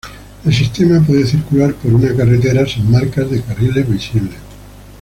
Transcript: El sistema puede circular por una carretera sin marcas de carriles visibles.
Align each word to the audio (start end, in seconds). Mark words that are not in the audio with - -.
El 0.45 0.51
sistema 0.51 0.99
puede 1.05 1.27
circular 1.27 1.75
por 1.75 1.93
una 1.93 2.11
carretera 2.17 2.65
sin 2.65 2.89
marcas 2.89 3.29
de 3.29 3.39
carriles 3.43 3.87
visibles. 3.87 4.33